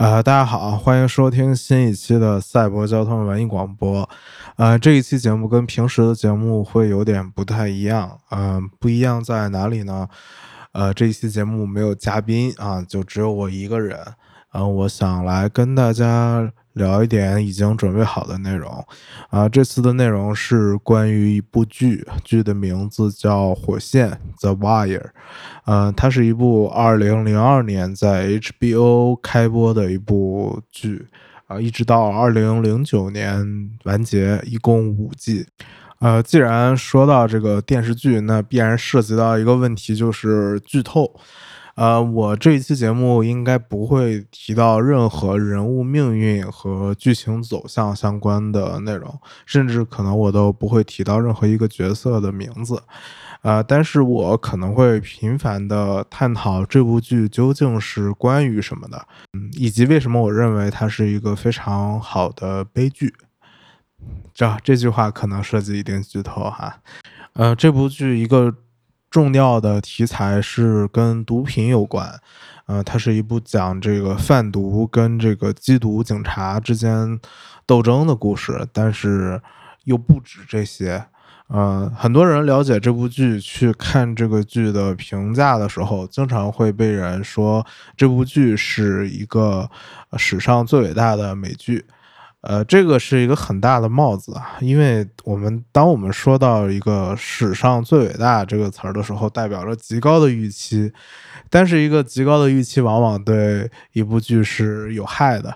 [0.00, 4.08] 呃，大家好，欢迎收听新一期的赛博交通文艺广播。
[4.56, 8.18] 呃，这一期节目跟平时的节目会有点不太一样。
[8.30, 10.08] 嗯、不一样在哪里呢？
[10.72, 14.00] 呃，这一期节目没有嘉宾啊，就只有我一个人。
[14.54, 18.84] 嗯、我想来跟大家聊一点已经准备好的内容。
[19.28, 24.10] 啊、这次的内容是关于一部剧，剧的名字叫《火线》
[24.40, 25.10] （The Wire）。
[25.64, 31.06] 呃，它是一部二零零二年在 HBO 开播的一部剧，
[31.46, 35.46] 啊、一直到二零零九年完结，一共五季。
[36.00, 41.14] 呃，既然说到这个电视剧，那必然涉及到一个问题，就是剧透。
[41.80, 52.82] 呃，我这一期节目应该不会提到任何人物命运和剧情走向相关的内容，甚至可能我都不会提到任何一个角色的名字。
[53.40, 63.14] 呃，但是我可能会频繁的探讨这部剧究竟是关于什么的，嗯，以及为什么我认为它是一个非常好的悲剧。
[64.34, 66.82] 这这句话可能涉及一定剧透哈。
[67.32, 68.54] 呃，这部剧一个
[69.10, 72.20] 重要的题材是跟毒品有关，
[72.66, 77.18] 呃，它是一部讲这个贩毒跟这个缉毒警察之间
[77.66, 79.42] 斗争的故事，但是
[79.84, 81.04] 又不止这些。
[81.48, 89.68] 呃，很多人了解这部剧，去看这个剧的评价的时候，经常会被人说这部剧是一个
[90.16, 91.84] 史上最伟大的美剧。
[92.42, 100.90] 呃，这个是一个很大的帽子啊，因为我们当我们说到一个史上最伟大这个词儿的时候，代表着极高的预期，
[101.50, 105.54] 但是一个极高的预期往往对一部剧是有害的。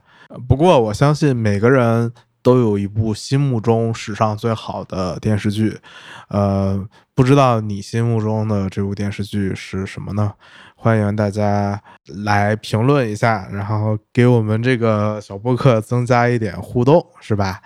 [0.49, 2.13] 不过我相信每个人
[2.45, 5.81] 都有一部心目中史上最好的电视剧，
[6.29, 10.35] 呃，不知道你心目中的这部电视剧是什么呢？
[10.77, 11.83] 欢迎大家
[12.27, 17.63] 来评论一下，然后给我们这个小播客增加一点互动，是吧？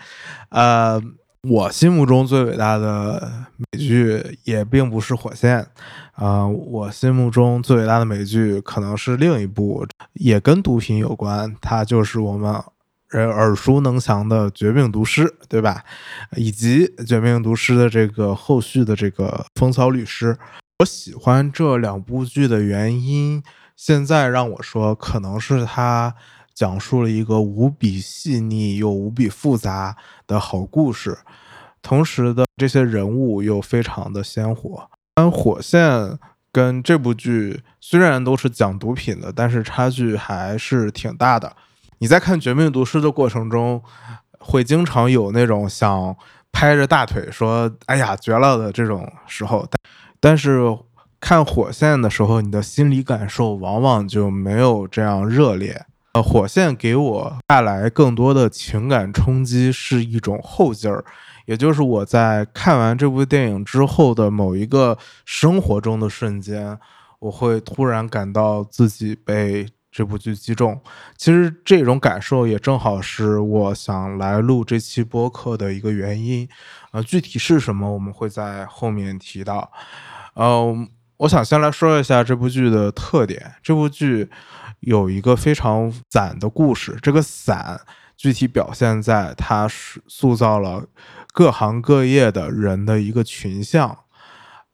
[0.50, 1.02] 呃，
[1.42, 5.58] 我心目中最伟大的美剧也并不是《火线》，
[6.24, 12.62] 啊、我心目中最伟大的美剧可能是另一部，也跟毒品有关，它就是我们
[13.11, 15.85] 人耳熟能详的《绝命毒师》，对吧？
[16.36, 20.35] 以及《绝命毒师》的这个后续的这个《风骚律师》。
[20.80, 23.42] 我喜欢这两部剧的原因，
[23.74, 26.14] 现在让我说，可能是它
[26.55, 31.18] 讲述了一个无比细腻又无比复杂的好故事，
[31.80, 34.91] 同时的这些人物又非常的鲜活。
[35.14, 36.18] 但火线
[36.52, 41.57] 跟这部剧虽然都是讲毒品的，但是差距还是挺大的。
[41.98, 43.83] 你在看《绝命毒师》的过程中，
[44.39, 46.17] 会经常有那种想
[46.53, 49.79] 拍着大腿说“哎呀，绝了”的这种时候，但
[50.20, 50.61] 但是
[51.20, 55.85] 看火线的时候，你的心理感受往往就没有这样热烈。
[56.13, 61.05] 呃，火线给我带来更多的情感冲击是一种后劲儿，
[61.47, 66.79] 也就是我在看完这部电影之后的某一个生活中的瞬间，
[67.19, 69.67] 我会突然感到自己被
[69.98, 70.81] 这部剧击中。
[71.17, 76.48] 其实这种感受也正好是我想来录这期播客的一个原因。
[76.92, 79.73] 呃，具体是什么，我们会在后面提到。
[80.35, 80.73] 呃，
[81.17, 83.55] 我想先来说一下这部剧的特点。
[83.61, 84.31] 这部剧
[84.79, 87.80] 有一个非常散的故事，这个散
[88.17, 89.67] 具体表现在它
[90.07, 90.86] 塑造了
[91.33, 93.98] 各行各业的人的一个群像。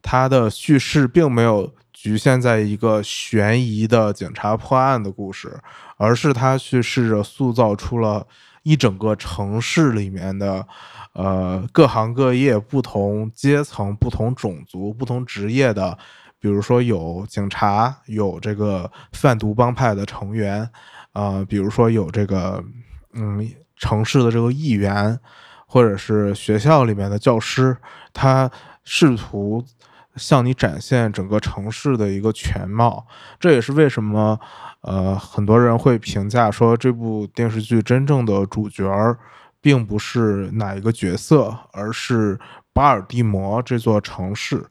[0.02, 5.58] 它的叙事并没有局限在一个悬疑的警察破案的故事，
[5.96, 8.26] 而是他去试着塑造出了
[8.62, 10.66] 一整个城市里面的
[11.14, 15.96] 呃各行各业、不同阶层、不同种族、不同职业的，
[16.38, 20.68] 比如说有警察，有这个贩毒帮派的成员，
[21.14, 22.62] 呃，比如说有这个
[23.14, 25.18] 嗯城市的这个议员，
[25.66, 27.74] 或者是学校里面的教师，
[28.12, 28.50] 他
[28.84, 29.64] 试图
[30.16, 33.06] 向你展现整个城市的一个全貌。
[33.38, 34.38] 这也是为什么，
[34.82, 38.86] 呃，很多人会评价说这部电视剧真正的主角
[39.60, 42.38] 并不是哪一个角色，而是
[42.72, 44.66] 巴尔的摩这座城市。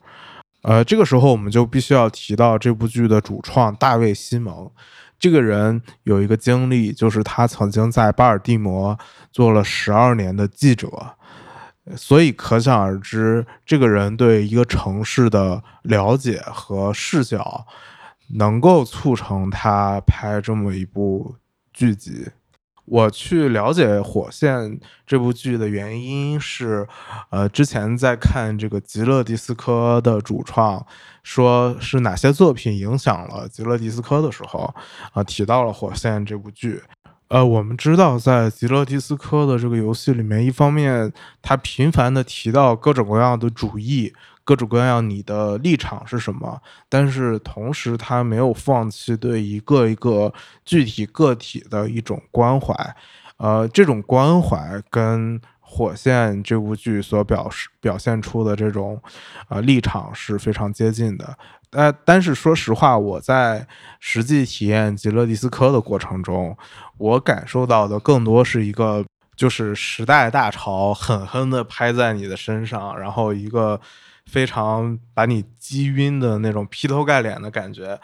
[0.62, 4.72] 呃，这个时候我们就必须要提到这部剧的主创大卫·西蒙。
[5.20, 8.98] 这个人有一个经历，就是他曾经在巴尔的摩
[9.32, 10.90] 做了十二年的记者，
[11.98, 17.66] 所以可想而知，这个人对一个城市的了解和视角，
[18.36, 21.36] 能够促成他拍这么一部
[21.74, 22.30] 剧集。
[22.86, 24.60] 我去了解《火线》
[25.08, 26.86] 这部剧的原因是，
[27.30, 30.86] 呃，之前在看这个极乐迪斯科的主创
[31.24, 34.74] 说是哪些作品影响了极乐迪斯科的时候，
[35.14, 36.82] 啊、提到了《火线》这部剧。
[37.30, 41.12] 呃，我们知道，在极乐迪斯科的这个游戏里面，一方面
[41.42, 50.32] 他频繁的提到各种各样的主义，各种各样你的立场是什么，但是同时他没有放弃对一个一个
[50.64, 52.96] 具体个体的一种关怀。
[53.38, 55.40] 呃，这种关怀跟
[55.74, 59.02] 《火线》这部剧所表示表现出的这种
[59.50, 61.36] 呃立场是非常接近的。
[61.72, 63.66] 呃，但是说实话，我在
[64.00, 66.56] 实际体验极乐迪斯科的过程中，
[66.98, 69.04] 我感受到的更多是一个
[69.36, 73.82] 就是时代大潮狠狠的拍在你的身上，然后一个
[74.28, 78.00] 非常把你击晕的那种劈头盖脸的感觉。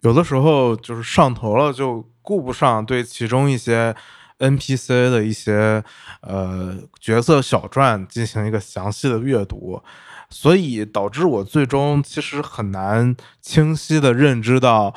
[0.00, 3.94] 有的时候就是上头了，就顾不上对其中一些
[4.38, 5.82] NPC 的一些
[6.20, 9.82] 呃角色小传进行一个详细的阅读。
[10.28, 14.92] 所以导致我最终其实很难清晰的认知到，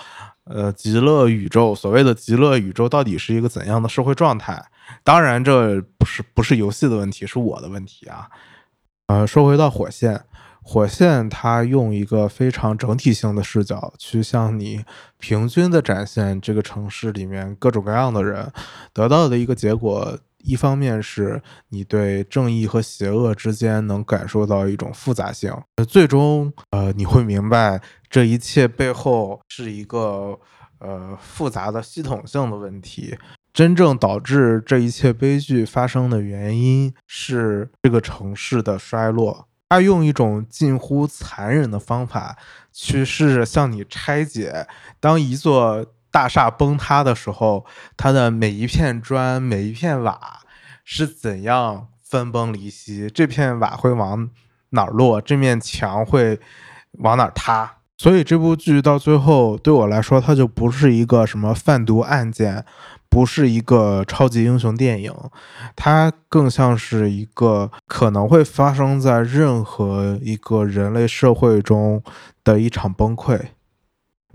[0.45, 4.59] 呃，极乐宇宙所谓的极乐宇宙到底是一个怎样的社会状态。
[5.03, 8.27] 当然，这不是不是游戏的问题，是我的问题啊。
[9.06, 10.19] 呃，说回到火线，
[10.62, 14.84] 火线它用一个非常整体性的视角去向你
[15.18, 18.52] 平均的展现这个城市里面各种各样的人，
[18.94, 20.18] 得到的一个结果。
[20.42, 25.54] 一方面是你对正义和邪恶之间能感受到一种复杂性，
[25.86, 30.40] 最终呃你会明白这一切背后是一个
[30.80, 33.18] 呃复杂的系统性的问题。
[33.52, 39.49] 真正导致这一切悲剧发生的原因是这个城市的衰落。
[39.69, 42.36] 他用一种近乎残忍的方法
[42.74, 44.68] 去试着向你拆解，
[45.00, 45.86] 当一座。
[46.12, 50.39] 大厦崩塌的时候，它的每一片砖、每一片瓦
[50.83, 53.07] 是怎样分崩离析？
[53.13, 54.31] 这片瓦会往
[54.71, 55.21] 哪儿落？
[55.21, 56.39] 这面墙会
[56.94, 57.75] 往哪儿塌？
[57.95, 62.65] 所以这部剧到最后对我来说，它就不是一个什么贩毒案件，
[63.10, 65.14] 不是一个超级英雄电影，
[65.76, 72.04] 它更像是一个可能会发生在任何一个人类社会中
[72.44, 73.40] 的一场崩溃。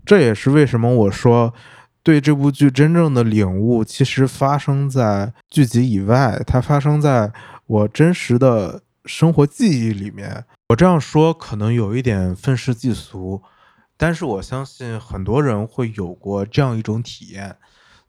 [0.04, 1.54] 这也是为什么我说，
[2.02, 7.32] 对这部剧真正的领悟，其实发生在剧集以外，它发生在
[7.66, 10.44] 我真实的生活记忆里面。
[10.68, 13.40] 我这样说可能有一点愤世嫉俗，
[13.96, 17.56] 但是我相信很多人会有过这样一种体验，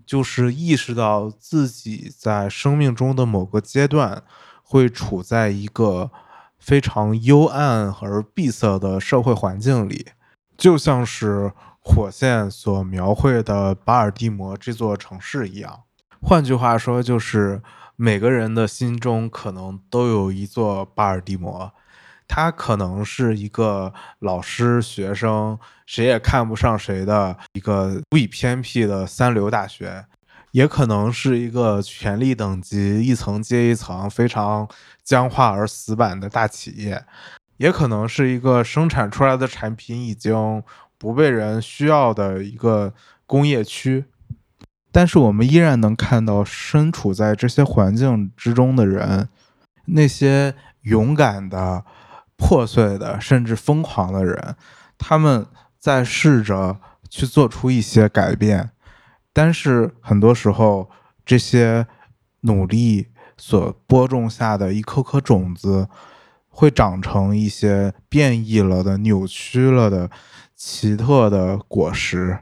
[0.06, 4.24] 就是意识到自己在生命中的某个阶段，
[4.64, 6.12] 会处在一个
[6.58, 10.08] 非常幽暗而闭塞的社会环境里，
[10.58, 11.52] 就像是。
[11.88, 15.84] 火线所描绘的巴尔的摩这座城市一样，
[16.20, 17.62] 换句话说，就是
[17.96, 21.72] 每个人的心中可能都有一座巴尔的摩，
[22.28, 30.06] 它可能是一个老师、学生谁也看不上谁的一个无比偏僻的三流大学，
[30.52, 34.68] 也可能是一个权力等级一层接一层非常
[35.04, 37.04] 僵化而死板的大企业，
[37.58, 40.64] 也可能是一个生产出来的产品已经。
[40.98, 42.94] 不被人需要的一个
[43.28, 44.06] 工业区，
[44.94, 49.28] 但是我们依然能看到身处在这些环境之中的人，
[49.88, 51.84] 那些勇敢的、
[52.38, 54.56] 破碎的，甚至疯狂的人，
[54.98, 55.46] 他们
[55.80, 56.80] 在试着
[57.10, 58.72] 去做出一些改变，
[59.34, 60.90] 但是很多时候，
[61.26, 61.88] 这些
[62.42, 63.08] 努力
[63.38, 65.88] 所播种下的一颗颗种子，
[66.48, 70.10] 会长成一些变异了的、扭曲了的。
[70.58, 72.40] 奇特的果实，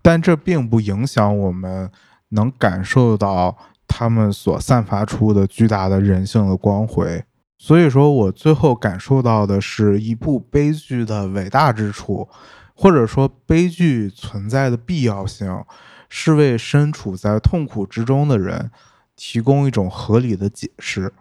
[0.00, 1.90] 但这并不影响我们
[2.30, 7.22] 能感受到他们所散发出的巨大的人性的光辉。
[7.58, 12.28] 所以说我最后感受到的是一部悲剧的伟大之处，
[12.74, 15.64] 或者说悲剧存在的必要性，
[16.08, 18.70] 是为身处在痛苦之中的人
[19.16, 21.12] 提供一种合理的解释。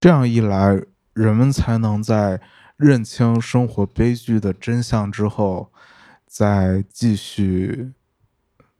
[0.00, 0.80] 这样一来，
[1.12, 2.40] 人们才能在。
[2.76, 5.70] 认清生活悲剧的真相之后，
[6.26, 7.92] 再继续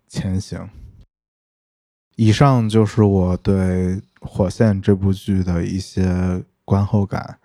[0.09, 0.69] 前行。
[2.17, 3.55] 以上就是我对
[4.21, 7.39] 《火线》这部剧的一些观后感。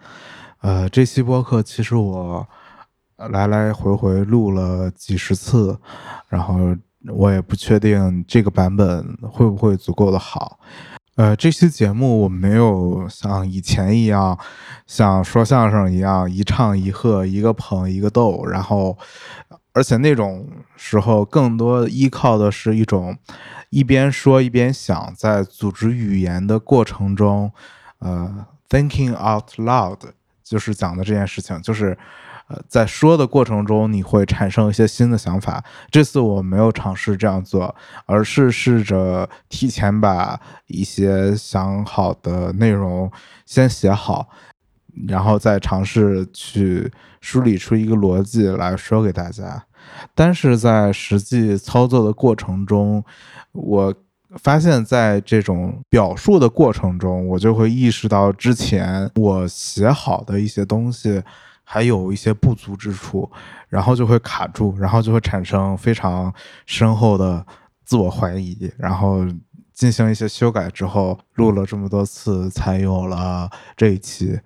[0.62, 2.48] 呃，这期播客其实我
[3.18, 5.80] 来来回回录了几十次，
[6.28, 6.76] 然后
[7.08, 10.60] 我也不确定这个版本会不会足够的好。
[11.16, 14.40] 呃，这期节目我没有像以前一样，
[14.88, 18.98] 像说相声一样一唱一和，一个捧一个逗，然后，
[19.74, 20.48] 而且那种
[20.78, 23.18] 时候更多依靠的是一种
[23.70, 27.52] 一边说一边想，在组织语言的过程中，
[28.00, 30.00] 呃，thinking out loud，
[30.44, 31.98] 就是讲的这件事情，就是
[32.48, 35.64] 呃，在说的过程中你会产生一些新的想法。
[35.92, 43.12] 这次我没有尝试这样做，而是试着提前把一些想好的内容
[43.46, 44.30] 先写好，
[45.08, 49.64] 然后再尝试去梳理出一个逻辑来说给大家。
[50.16, 53.04] 但是在实际操作的过程中，
[53.52, 53.94] 我
[54.38, 61.22] 发现，在这种表述的过程中，我就会意识到之前我写好的一些东西
[61.64, 63.30] 还有一些不足之处，
[63.68, 66.34] 然后就会卡住，然后就会产生非常
[66.66, 67.46] 深厚的
[67.84, 69.26] 自我怀疑，然后
[69.74, 74.40] 进行一些修改之后，录了这么多次才有了这一期，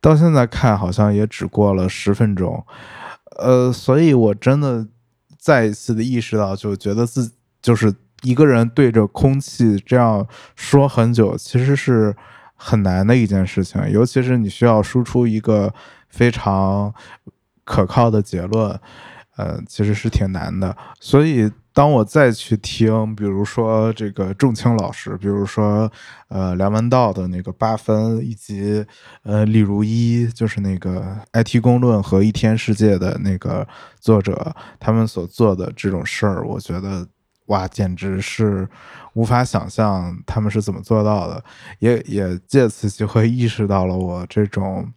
[0.00, 2.64] 到现在看好像也只过了十分钟。
[3.38, 4.86] 呃，所以我真的
[5.38, 7.92] 再一次的意识到，就觉得自就是
[8.24, 10.26] 一个人对着空气这样
[10.56, 12.16] 说很久，其实是
[12.56, 15.72] 很难的一件事情，尤其是你需要输出一个
[16.08, 16.92] 非常
[17.64, 18.80] 可靠的结论，
[19.36, 21.50] 呃，其实是挺难的，所以。
[21.76, 25.90] 当我再去听，比如说这个仲青老师，比如说
[26.28, 28.86] 呃梁文道的那个八分，以及
[29.24, 33.66] 呃李如一，就是那个 IT 公论和一天世界的那个
[33.98, 37.04] 作者，他们所做的这种事儿，我觉得
[37.46, 38.68] 哇，简直是
[39.12, 41.44] 无法想象他们是怎么做到的，
[41.78, 44.90] 也也借此机会意识到了我这种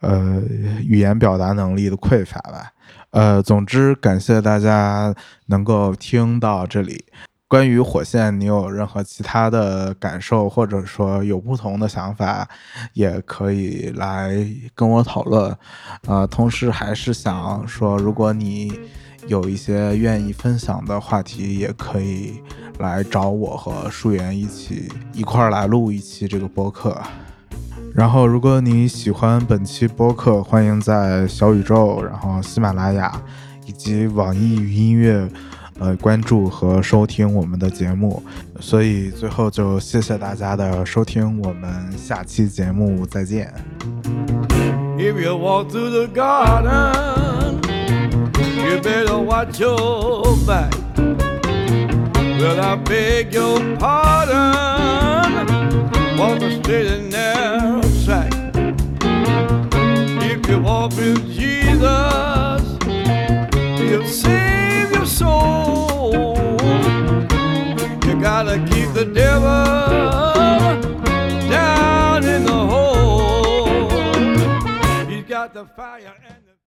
[0.00, 0.40] 呃
[0.84, 2.72] 语言表达能力的匮乏吧。
[3.10, 5.14] 呃，总之感谢大家
[5.46, 7.04] 能够听到这里。
[7.46, 12.48] 关于火线，你有任何其他的感受，或者说有不同的想法，
[12.94, 14.34] 也可以来
[14.74, 15.54] 跟我讨论。
[16.06, 18.72] 呃，同时还是想说，如果你
[19.26, 22.40] 有一些愿意分享的话题，也可以
[22.78, 27.00] 来找我和树源一起一块儿来录一期这个播客。
[27.94, 33.20] 然后，如果你喜欢本期播客，欢迎在小宇宙、然后喜马拉雅
[33.66, 35.28] 以及网易云音乐，
[35.78, 38.22] 呃，关注和收听我们的节目。
[38.60, 43.52] 所以最后就谢谢大家的收听，我们下期节目再见。
[44.96, 47.71] If you Walk the garden,
[48.72, 50.72] you better watch your back.
[50.96, 54.01] Well, I beg your pardon.